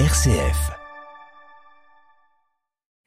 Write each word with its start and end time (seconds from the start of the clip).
RCF. 0.00 0.72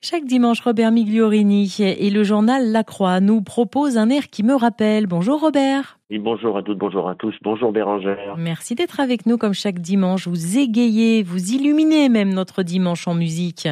Chaque 0.02 0.24
dimanche, 0.24 0.62
Robert 0.62 0.92
Migliorini 0.92 1.76
et 1.82 2.10
le 2.10 2.24
journal 2.24 2.72
La 2.72 2.86
Croix 2.86 3.20
nous 3.20 3.42
proposent 3.42 3.98
un 3.98 4.10
air 4.10 4.30
qui 4.30 4.42
me 4.42 4.56
rappelle. 4.56 5.06
Bonjour 5.06 5.42
Robert. 5.42 6.00
Oui, 6.10 6.20
bonjour 6.20 6.56
à 6.56 6.64
toutes, 6.64 6.78
bonjour 6.78 7.10
à 7.10 7.16
tous, 7.16 7.36
bonjour 7.42 7.74
Bérangère. 7.74 8.36
Merci 8.38 8.74
d'être 8.76 9.02
avec 9.02 9.26
nous 9.26 9.38
comme 9.38 9.54
chaque 9.54 9.80
dimanche. 9.80 10.30
Vous 10.30 10.58
égayez, 10.58 11.24
vous 11.24 11.52
illuminez 11.52 12.08
même 12.08 12.34
notre 12.34 12.64
dimanche 12.64 13.06
en 13.10 13.16
musique. 13.16 13.68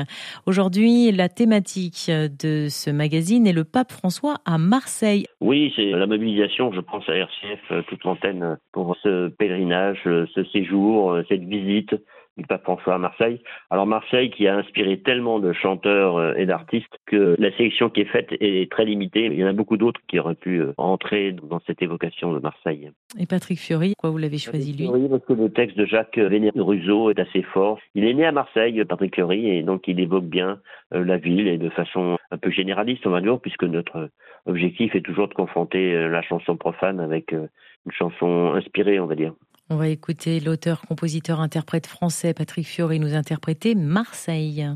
Aujourd'hui, 0.45 1.13
la 1.13 1.29
thématique 1.29 2.11
de 2.11 2.67
ce 2.67 2.89
magazine 2.89 3.47
est 3.47 3.53
le 3.53 3.63
pape 3.63 3.93
François 3.93 4.35
à 4.43 4.57
Marseille. 4.57 5.25
Oui, 5.39 5.71
c'est 5.77 5.91
la 5.91 6.05
mobilisation, 6.05 6.73
je 6.73 6.81
pense, 6.81 7.07
à 7.07 7.13
RCF, 7.13 7.87
toute 7.87 8.03
l'antenne 8.03 8.57
pour 8.73 8.97
ce 9.01 9.29
pèlerinage, 9.29 10.01
ce 10.03 10.43
séjour, 10.51 11.17
cette 11.29 11.45
visite 11.45 11.95
pape 12.43 12.63
François 12.63 12.95
à 12.95 12.97
Marseille. 12.97 13.41
Alors 13.69 13.85
Marseille 13.85 14.29
qui 14.29 14.47
a 14.47 14.55
inspiré 14.55 14.99
tellement 14.99 15.39
de 15.39 15.53
chanteurs 15.53 16.17
euh, 16.17 16.33
et 16.35 16.45
d'artistes 16.45 16.97
que 17.05 17.35
la 17.39 17.51
sélection 17.55 17.89
qui 17.89 18.01
est 18.01 18.11
faite 18.11 18.27
est 18.39 18.69
très 18.71 18.85
limitée. 18.85 19.25
Il 19.25 19.35
y 19.35 19.43
en 19.43 19.47
a 19.47 19.53
beaucoup 19.53 19.77
d'autres 19.77 20.01
qui 20.07 20.19
auraient 20.19 20.35
pu 20.35 20.59
euh, 20.61 20.73
entrer 20.77 21.31
dans 21.31 21.61
cette 21.65 21.81
évocation 21.81 22.33
de 22.33 22.39
Marseille. 22.39 22.91
Et 23.17 23.25
Patrick 23.25 23.59
Fiori, 23.59 23.93
pourquoi 23.95 24.09
vous 24.09 24.17
l'avez 24.17 24.37
choisi 24.37 24.73
lui? 24.73 24.87
Oui, 24.87 25.07
parce 25.09 25.25
que 25.25 25.33
le 25.33 25.49
texte 25.49 25.77
de 25.77 25.85
Jacques 25.85 26.17
Véné 26.17 26.51
Russo 26.55 27.09
est 27.09 27.19
assez 27.19 27.41
fort. 27.41 27.79
Il 27.93 28.05
est 28.05 28.13
né 28.13 28.25
à 28.25 28.31
Marseille, 28.31 28.83
Patrick 28.85 29.15
Fiori, 29.15 29.49
et 29.49 29.63
donc 29.63 29.87
il 29.87 29.99
évoque 29.99 30.25
bien 30.25 30.59
euh, 30.93 31.03
la 31.03 31.17
ville 31.17 31.47
et 31.47 31.57
de 31.57 31.69
façon 31.69 32.17
un 32.31 32.37
peu 32.37 32.51
généraliste, 32.51 33.07
on 33.07 33.11
va 33.11 33.21
dire, 33.21 33.39
puisque 33.39 33.63
notre 33.63 34.09
objectif 34.45 34.95
est 34.95 35.01
toujours 35.01 35.27
de 35.27 35.33
confronter 35.33 36.07
la 36.09 36.21
chanson 36.21 36.57
profane 36.57 36.99
avec 36.99 37.31
une 37.31 37.91
chanson 37.91 38.53
inspirée, 38.53 38.99
on 38.99 39.05
va 39.05 39.15
dire. 39.15 39.33
On 39.71 39.77
va 39.77 39.87
écouter 39.87 40.39
l'auteur, 40.39 40.81
compositeur, 40.81 41.39
interprète 41.39 41.87
français 41.87 42.35
Patrick 42.35 42.67
Fiori 42.67 42.99
nous 42.99 43.15
interpréter 43.15 43.73
Marseille. 43.73 44.69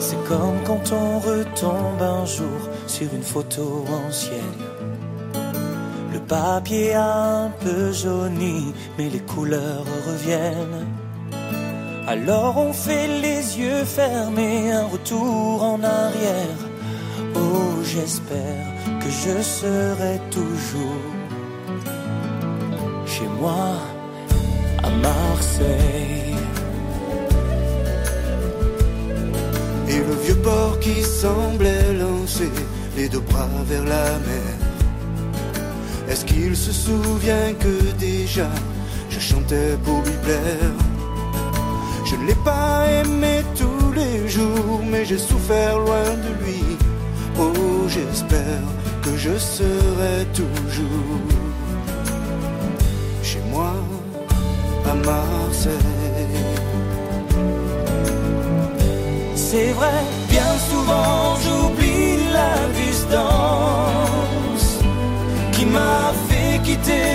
C'est 0.00 0.24
comme 0.26 0.62
quand 0.64 0.92
on 0.92 1.18
retombe 1.18 2.00
un 2.00 2.24
jour 2.24 2.70
sur 2.86 3.12
une 3.12 3.22
photo 3.22 3.84
ancienne. 4.06 4.40
Le 6.10 6.20
papier 6.20 6.94
a 6.94 7.44
un 7.44 7.50
peu 7.50 7.92
jauni, 7.92 8.72
mais 8.96 9.10
les 9.10 9.20
couleurs 9.20 9.84
reviennent. 10.06 11.03
Alors 12.06 12.58
on 12.58 12.72
fait 12.74 13.08
les 13.08 13.58
yeux 13.58 13.84
fermés, 13.84 14.70
un 14.70 14.84
retour 14.84 15.62
en 15.62 15.82
arrière. 15.82 16.58
Oh, 17.34 17.82
j'espère 17.82 18.66
que 19.00 19.08
je 19.08 19.42
serai 19.42 20.20
toujours 20.30 21.00
chez 23.06 23.26
moi 23.40 23.78
à 24.82 24.90
Marseille. 24.90 26.36
Et 29.88 29.98
le 29.98 30.14
vieux 30.24 30.42
port 30.42 30.78
qui 30.80 31.02
semblait 31.02 31.94
lancer 31.94 32.50
les 32.96 33.08
deux 33.08 33.20
bras 33.20 33.48
vers 33.66 33.84
la 33.84 34.10
mer. 34.28 34.56
Est-ce 36.10 36.26
qu'il 36.26 36.54
se 36.54 36.70
souvient 36.70 37.54
que 37.58 37.92
déjà 37.98 38.50
je 39.08 39.18
chantais 39.18 39.78
pour 39.82 40.02
lui 40.02 40.16
plaire? 40.22 40.93
Je 42.04 42.16
ne 42.16 42.26
l'ai 42.26 42.34
pas 42.34 42.86
aimé 43.00 43.42
tous 43.56 43.92
les 43.92 44.28
jours, 44.28 44.80
mais 44.90 45.04
j'ai 45.04 45.18
souffert 45.18 45.78
loin 45.78 46.04
de 46.24 46.44
lui. 46.44 46.62
Oh, 47.38 47.88
j'espère 47.88 48.66
que 49.02 49.16
je 49.16 49.36
serai 49.38 50.26
toujours 50.34 51.20
chez 53.22 53.40
moi 53.50 53.72
à 54.90 54.94
Marseille. 54.94 55.74
C'est 59.34 59.72
vrai, 59.72 60.00
bien 60.28 60.52
souvent 60.70 61.36
j'oublie 61.42 62.16
la 62.32 62.54
distance 62.82 64.66
qui 65.52 65.64
m'a 65.66 66.12
fait 66.28 66.60
quitter 66.62 67.13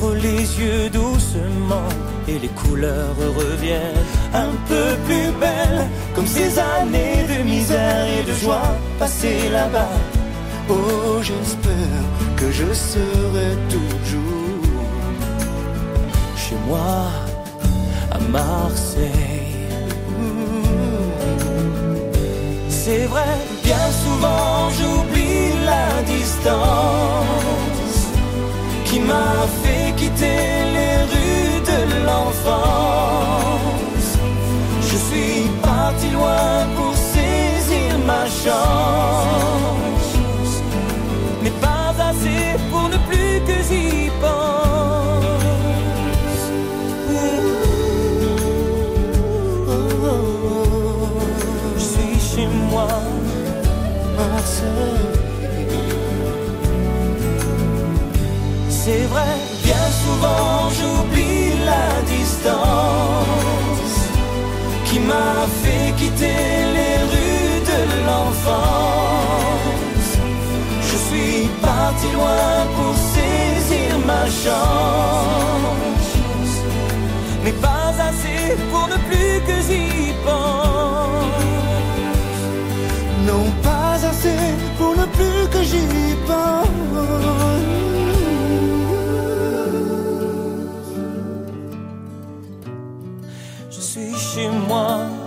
Les 0.00 0.60
yeux 0.60 0.90
doucement 0.90 1.88
et 2.26 2.38
les 2.38 2.48
couleurs 2.48 3.14
reviennent 3.36 4.04
un 4.34 4.50
peu 4.68 4.96
plus 5.06 5.30
belles, 5.40 5.86
comme 6.14 6.26
ces 6.26 6.58
années 6.58 7.24
de 7.28 7.42
misère 7.44 8.06
et 8.06 8.24
de 8.24 8.32
joie 8.32 8.74
passées 8.98 9.48
là-bas. 9.52 9.88
Oh, 10.68 11.20
j'espère 11.22 12.02
que 12.36 12.50
je 12.50 12.72
serai 12.72 13.50
toujours 13.70 14.62
chez 16.36 16.56
moi 16.66 17.06
à 18.10 18.18
Marseille. 18.30 19.12
C'est 22.68 23.06
vrai, 23.06 23.34
bien 23.62 23.86
souvent 24.04 24.70
j'oublie 24.70 25.52
la 25.64 26.02
distance 26.02 27.67
qui 28.88 28.98
m'a 29.00 29.46
fait 29.62 29.92
quitter 29.96 30.42
les 30.76 30.96
rues 31.12 31.60
de 31.72 31.80
l'enfance. 32.06 34.08
Je 34.90 34.96
suis 35.08 35.40
parti 35.62 36.08
loin 36.10 36.50
pour 36.76 36.94
saisir 37.12 37.90
ma 38.06 38.24
chance, 38.42 40.10
mais 41.42 41.54
pas 41.66 41.90
assez 42.10 42.44
pour 42.70 42.86
ne 42.88 42.98
plus 43.08 43.17
bien 59.64 59.86
souvent 60.02 60.70
j'oublie 60.76 61.50
la 61.70 61.88
distance 62.14 63.96
qui 64.86 64.98
m'a 65.00 65.34
fait 65.62 65.90
quitter 65.96 66.44
les 66.76 66.96
rues 67.10 67.60
de 67.72 67.80
l'enfance. 68.06 70.10
Je 70.88 70.96
suis 71.06 71.40
parti 71.60 72.08
loin 72.16 72.52
pour 72.76 72.94
saisir 73.14 73.90
ma 74.06 74.24
chance, 74.42 75.87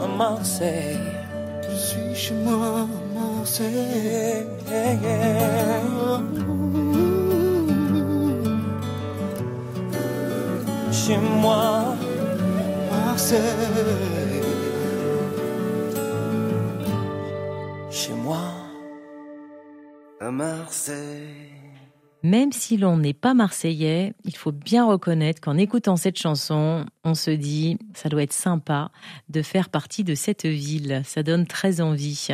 à 0.04 0.08
Marseille. 0.08 1.00
Je 1.70 1.76
suis 1.76 2.16
chez 2.16 2.36
moi 2.36 2.82
à 2.82 2.88
Marseille. 3.20 4.48
Chez 10.92 11.18
moi, 11.18 11.96
Marseille. 12.92 13.40
Chez 17.90 18.14
moi 18.14 18.44
à 20.20 20.32
Marseille. 20.32 21.71
Même 22.24 22.52
si 22.52 22.78
l'on 22.78 22.98
n'est 22.98 23.14
pas 23.14 23.34
marseillais, 23.34 24.14
il 24.26 24.36
faut 24.36 24.52
bien 24.52 24.86
reconnaître 24.86 25.42
qu'en 25.42 25.58
écoutant 25.58 25.96
cette 25.96 26.20
chanson, 26.20 26.86
on 27.04 27.16
se 27.16 27.32
dit, 27.32 27.80
ça 27.94 28.10
doit 28.10 28.22
être 28.22 28.32
sympa 28.32 28.92
de 29.30 29.42
faire 29.42 29.70
partie 29.70 30.04
de 30.04 30.14
cette 30.14 30.46
ville. 30.46 31.02
Ça 31.04 31.24
donne 31.24 31.48
très 31.48 31.82
envie. 31.82 32.28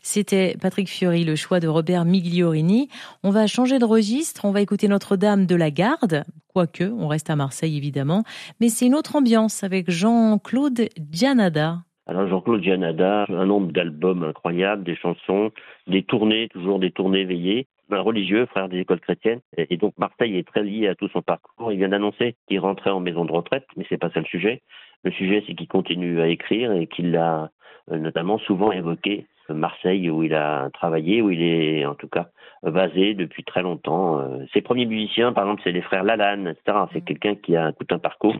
C'était 0.00 0.56
Patrick 0.60 0.88
Fiori, 0.88 1.24
le 1.24 1.34
choix 1.34 1.58
de 1.58 1.66
Robert 1.66 2.04
Migliorini. 2.04 2.88
On 3.24 3.30
va 3.30 3.48
changer 3.48 3.80
de 3.80 3.84
registre. 3.84 4.44
On 4.44 4.52
va 4.52 4.60
écouter 4.60 4.86
Notre-Dame 4.86 5.46
de 5.46 5.56
la 5.56 5.72
Garde. 5.72 6.22
Quoique, 6.46 6.84
on 6.84 7.08
reste 7.08 7.28
à 7.28 7.34
Marseille 7.34 7.76
évidemment. 7.76 8.22
Mais 8.60 8.68
c'est 8.68 8.86
une 8.86 8.94
autre 8.94 9.16
ambiance 9.16 9.64
avec 9.64 9.90
Jean-Claude 9.90 10.88
Gianada. 11.10 11.78
Alors 12.06 12.28
Jean-Claude 12.28 12.62
Gianada, 12.62 13.24
un 13.28 13.46
nombre 13.46 13.72
d'albums 13.72 14.22
incroyables, 14.22 14.84
des 14.84 14.96
chansons, 14.96 15.50
des 15.88 16.04
tournées, 16.04 16.48
toujours 16.52 16.78
des 16.78 16.92
tournées 16.92 17.24
veillées 17.24 17.66
un 17.94 18.00
religieux, 18.00 18.46
frère 18.46 18.68
des 18.68 18.80
écoles 18.80 19.00
chrétiennes. 19.00 19.40
Et 19.56 19.76
donc 19.76 19.94
Marseille 19.98 20.36
est 20.36 20.46
très 20.46 20.62
lié 20.62 20.88
à 20.88 20.94
tout 20.94 21.08
son 21.08 21.22
parcours. 21.22 21.72
Il 21.72 21.78
vient 21.78 21.88
d'annoncer 21.88 22.36
qu'il 22.48 22.60
rentrait 22.60 22.90
en 22.90 23.00
maison 23.00 23.24
de 23.24 23.32
retraite, 23.32 23.66
mais 23.76 23.84
c'est 23.88 23.98
pas 23.98 24.10
ça 24.10 24.20
le 24.20 24.26
sujet. 24.26 24.62
Le 25.04 25.10
sujet, 25.10 25.42
c'est 25.46 25.54
qu'il 25.54 25.68
continue 25.68 26.20
à 26.20 26.28
écrire 26.28 26.72
et 26.72 26.86
qu'il 26.86 27.16
a 27.16 27.50
euh, 27.90 27.98
notamment 27.98 28.38
souvent 28.38 28.72
évoqué 28.72 29.26
Marseille 29.48 30.10
où 30.10 30.22
il 30.22 30.34
a 30.34 30.70
travaillé, 30.72 31.22
où 31.22 31.30
il 31.30 31.42
est 31.42 31.84
en 31.84 31.94
tout 31.94 32.08
cas 32.08 32.28
basé 32.62 33.14
depuis 33.14 33.44
très 33.44 33.62
longtemps. 33.62 34.20
Euh, 34.20 34.44
ses 34.52 34.60
premiers 34.60 34.86
musiciens, 34.86 35.32
par 35.32 35.44
exemple, 35.44 35.62
c'est 35.64 35.72
les 35.72 35.82
frères 35.82 36.04
Lalanne, 36.04 36.48
etc. 36.48 36.86
C'est 36.92 37.00
mmh. 37.00 37.04
quelqu'un 37.04 37.34
qui 37.34 37.56
a 37.56 37.72
tout 37.72 37.86
un 37.90 37.98
parcours. 37.98 38.36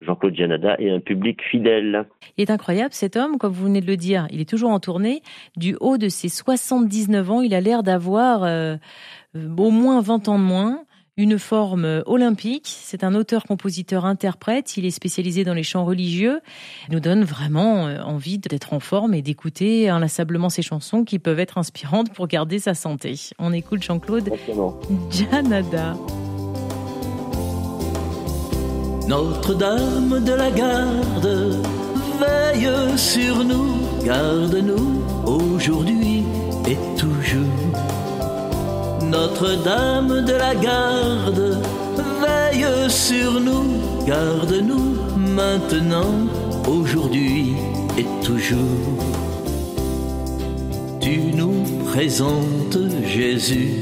Jean-Claude 0.00 0.34
Janada 0.34 0.76
et 0.78 0.90
un 0.90 1.00
public 1.00 1.40
fidèle. 1.50 2.06
Il 2.36 2.42
est 2.42 2.50
incroyable 2.50 2.94
cet 2.94 3.16
homme, 3.16 3.38
comme 3.38 3.52
vous 3.52 3.64
venez 3.64 3.80
de 3.80 3.86
le 3.86 3.96
dire. 3.96 4.26
Il 4.30 4.40
est 4.40 4.48
toujours 4.48 4.70
en 4.70 4.80
tournée. 4.80 5.22
Du 5.56 5.76
haut 5.80 5.98
de 5.98 6.08
ses 6.08 6.28
79 6.28 7.30
ans, 7.30 7.40
il 7.40 7.54
a 7.54 7.60
l'air 7.60 7.82
d'avoir 7.82 8.44
euh, 8.44 8.76
au 9.34 9.70
moins 9.70 10.00
20 10.00 10.28
ans 10.28 10.38
de 10.38 10.44
moins 10.44 10.84
une 11.18 11.38
forme 11.38 12.02
olympique. 12.06 12.68
C'est 12.68 13.02
un 13.04 13.14
auteur, 13.14 13.42
compositeur, 13.42 14.06
interprète. 14.06 14.76
Il 14.76 14.86
est 14.86 14.92
spécialisé 14.92 15.44
dans 15.44 15.52
les 15.52 15.64
chants 15.64 15.84
religieux. 15.84 16.40
Il 16.88 16.94
nous 16.94 17.00
donne 17.00 17.24
vraiment 17.24 17.88
euh, 17.88 18.00
envie 18.02 18.38
d'être 18.38 18.72
en 18.72 18.80
forme 18.80 19.14
et 19.14 19.20
d'écouter 19.20 19.88
inlassablement 19.88 20.48
ses 20.48 20.62
chansons 20.62 21.04
qui 21.04 21.18
peuvent 21.18 21.40
être 21.40 21.58
inspirantes 21.58 22.12
pour 22.14 22.28
garder 22.28 22.60
sa 22.60 22.74
santé. 22.74 23.16
On 23.38 23.52
écoute 23.52 23.82
Jean-Claude 23.82 24.30
Janada. 25.10 25.94
Notre-Dame 29.08 30.22
de 30.22 30.34
la 30.34 30.50
Garde, 30.50 31.62
veille 32.20 32.68
sur 32.98 33.42
nous, 33.42 33.78
garde-nous 34.04 35.02
aujourd'hui 35.24 36.24
et 36.68 36.76
toujours. 36.98 37.40
Notre-Dame 39.00 40.26
de 40.26 40.32
la 40.32 40.54
Garde, 40.54 41.56
veille 42.20 42.90
sur 42.90 43.40
nous, 43.40 43.80
garde-nous 44.06 44.96
maintenant, 45.16 46.28
aujourd'hui 46.68 47.54
et 47.96 48.04
toujours. 48.22 48.58
Tu 51.00 51.32
nous 51.34 51.64
présentes 51.92 52.76
Jésus, 53.06 53.72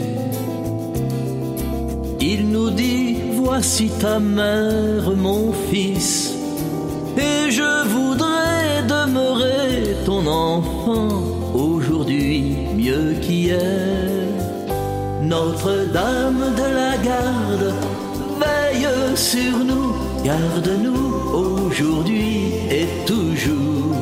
il 2.20 2.48
nous 2.48 2.70
dit 2.70 3.15
Voici 3.48 3.88
ta 4.00 4.18
mère, 4.18 5.08
mon 5.16 5.52
fils, 5.70 6.34
et 7.16 7.48
je 7.48 7.86
voudrais 7.94 8.82
demeurer 8.88 9.94
ton 10.04 10.26
enfant 10.26 11.22
aujourd'hui 11.54 12.56
mieux 12.74 13.14
qu'hier. 13.22 14.10
Notre-Dame 15.22 16.54
de 16.56 16.68
la 16.80 16.96
garde, 17.10 17.72
veille 18.42 18.88
sur 19.14 19.58
nous, 19.70 19.94
garde-nous 20.24 21.06
aujourd'hui 21.32 22.50
et 22.68 22.88
toujours. 23.06 23.94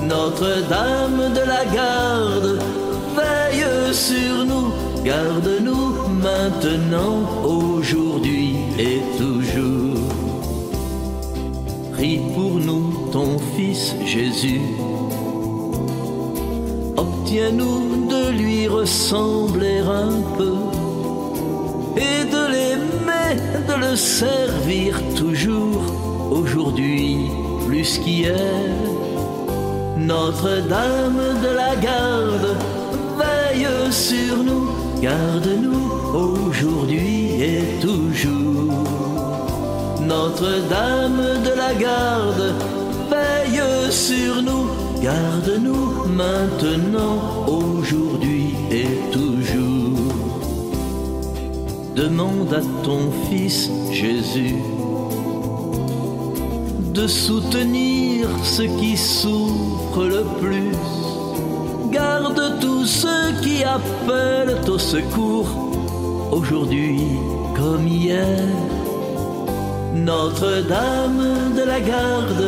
Notre-Dame 0.00 1.30
de 1.34 1.44
la 1.46 1.64
garde, 1.66 2.58
veille 3.18 3.92
sur 3.92 4.46
nous, 4.46 4.72
garde-nous 5.04 6.08
maintenant, 6.22 7.44
aujourd'hui 7.44 8.56
et 8.78 9.00
toujours. 9.18 9.98
Prie 11.92 12.20
pour 12.34 12.54
nous, 12.68 13.08
ton 13.12 13.38
Fils 13.54 13.94
Jésus. 14.06 14.62
Obtiens-nous 16.96 18.06
de 18.08 18.30
lui 18.30 18.66
ressembler 18.66 19.80
un 19.80 20.14
peu 20.38 20.54
et 21.96 22.24
de 22.34 22.42
l'aimer, 22.52 23.36
de 23.68 23.74
le 23.86 23.96
servir 23.96 25.00
toujours, 25.16 25.82
aujourd'hui 26.30 27.30
plus 27.66 27.98
qu'hier. 27.98 28.34
Notre-Dame 29.98 31.22
de 31.42 31.50
la 31.54 31.76
garde 31.76 32.56
veille 33.18 33.68
sur 33.90 34.36
nous, 34.42 34.68
garde-nous 35.04 35.86
aujourd'hui 36.14 37.42
et 37.48 37.62
toujours. 37.82 38.72
Notre-Dame 40.00 41.24
de 41.46 41.52
la 41.62 41.74
garde, 41.74 42.54
veille 43.10 43.62
sur 43.90 44.42
nous, 44.48 44.66
garde-nous 45.02 46.06
maintenant, 46.22 47.18
aujourd'hui 47.46 48.54
et 48.70 48.92
toujours. 49.12 50.14
Demande 51.94 52.54
à 52.54 52.62
ton 52.82 53.02
Fils 53.28 53.70
Jésus 53.92 54.56
de 56.94 57.06
soutenir 57.06 58.26
ceux 58.42 58.70
qui 58.78 58.96
souffrent 58.96 60.08
le 60.16 60.24
plus. 60.40 61.03
Garde 61.94 62.58
tous 62.60 62.86
ceux 62.86 63.30
qui 63.40 63.62
appellent 63.62 64.58
au 64.68 64.78
secours 64.78 65.46
aujourd'hui 66.32 66.98
comme 67.54 67.86
hier. 67.86 68.26
Notre-Dame 69.94 71.52
de 71.56 71.62
la 71.62 71.80
garde 71.80 72.46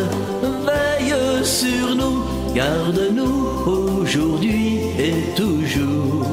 veille 0.67 1.45
sur 1.45 1.95
nous, 1.95 2.25
garde-nous 2.57 3.47
aujourd'hui 3.67 4.81
et 4.99 5.33
toujours. 5.37 6.27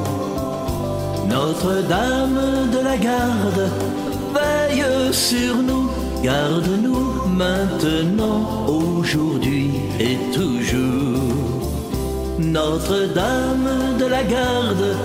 Notre-Dame 1.28 2.68
de 2.72 2.80
la 2.82 2.96
garde 2.96 3.70
veille 4.34 5.12
sur 5.12 5.54
nous, 5.62 5.88
garde-nous 6.20 7.28
maintenant, 7.28 8.66
aujourd'hui 8.66 9.70
et 10.00 10.18
toujours. 10.32 11.53
Notre-Dame 12.38 13.96
de 13.98 14.06
la 14.06 14.24
garde 14.24 14.96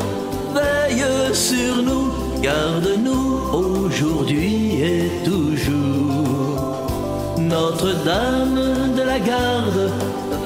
veille 0.53 1.05
sur 1.33 1.83
nous, 1.83 2.11
garde-nous 2.41 3.39
aujourd'hui 3.53 4.81
et 4.81 5.11
toujours. 5.23 6.87
Notre-Dame 7.37 8.95
de 8.95 9.03
la 9.03 9.19
garde, 9.19 9.91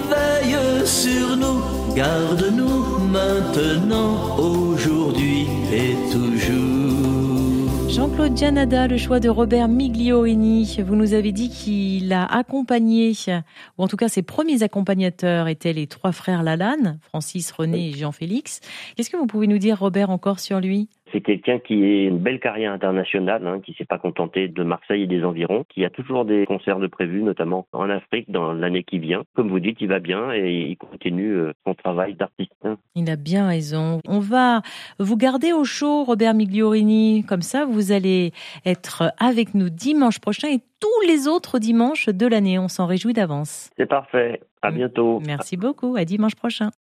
veille 0.09 0.85
sur 0.85 1.37
nous, 1.37 1.61
garde-nous 1.95 2.99
maintenant, 3.11 4.37
Gianada, 8.29 8.87
le 8.87 8.97
choix 8.97 9.19
de 9.19 9.27
Robert 9.27 9.67
Migliorini. 9.67 10.77
Vous 10.85 10.95
nous 10.95 11.13
avez 11.13 11.31
dit 11.31 11.49
qu'il 11.49 12.13
a 12.13 12.25
accompagné, 12.25 13.13
ou 13.77 13.83
en 13.83 13.87
tout 13.87 13.97
cas 13.97 14.07
ses 14.07 14.23
premiers 14.23 14.63
accompagnateurs 14.63 15.49
étaient 15.49 15.73
les 15.73 15.87
trois 15.87 16.13
frères 16.13 16.41
Lalanne, 16.41 16.99
Francis, 17.01 17.51
René 17.51 17.89
et 17.89 17.93
Jean-Félix. 17.93 18.61
Qu'est-ce 18.95 19.09
que 19.09 19.17
vous 19.17 19.27
pouvez 19.27 19.47
nous 19.47 19.57
dire, 19.57 19.77
Robert, 19.77 20.09
encore 20.09 20.39
sur 20.39 20.61
lui? 20.61 20.87
C'est 21.13 21.21
quelqu'un 21.21 21.59
qui 21.59 21.75
a 21.83 22.07
une 22.07 22.17
belle 22.17 22.39
carrière 22.39 22.73
internationale, 22.73 23.45
hein, 23.45 23.61
qui 23.63 23.73
s'est 23.73 23.85
pas 23.85 23.99
contenté 23.99 24.47
de 24.47 24.63
Marseille 24.63 25.03
et 25.03 25.07
des 25.07 25.23
environs, 25.23 25.63
qui 25.69 25.85
a 25.85 25.89
toujours 25.89 26.25
des 26.25 26.45
concerts 26.45 26.79
de 26.79 26.87
prévus, 26.87 27.21
notamment 27.21 27.67
en 27.71 27.89
Afrique 27.89 28.31
dans 28.31 28.51
l'année 28.51 28.83
qui 28.83 28.99
vient. 28.99 29.23
Comme 29.35 29.49
vous 29.49 29.59
dites, 29.59 29.77
il 29.79 29.87
va 29.87 29.99
bien 29.99 30.33
et 30.33 30.51
il 30.69 30.77
continue 30.77 31.33
euh, 31.33 31.53
son 31.65 31.75
travail 31.75 32.15
d'artiste. 32.15 32.51
Il 32.95 33.09
a 33.09 33.15
bien 33.15 33.47
raison. 33.47 33.99
On 34.07 34.19
va 34.19 34.61
vous 34.99 35.15
garder 35.15 35.53
au 35.53 35.63
chaud, 35.63 36.03
Robert 36.03 36.33
Migliorini. 36.33 37.23
Comme 37.27 37.43
ça, 37.43 37.65
vous 37.65 37.91
allez 37.91 38.31
être 38.65 39.13
avec 39.19 39.53
nous 39.53 39.69
dimanche 39.69 40.19
prochain 40.19 40.49
et 40.49 40.59
tous 40.79 41.07
les 41.07 41.27
autres 41.27 41.59
dimanches 41.59 42.09
de 42.09 42.27
l'année. 42.27 42.57
On 42.57 42.67
s'en 42.67 42.87
réjouit 42.87 43.13
d'avance. 43.13 43.69
C'est 43.77 43.85
parfait. 43.85 44.41
À 44.61 44.71
bientôt. 44.71 45.21
Merci 45.25 45.57
beaucoup. 45.57 45.95
À 45.95 46.05
dimanche 46.05 46.35
prochain. 46.35 46.71